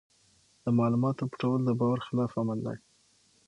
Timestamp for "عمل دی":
2.39-2.77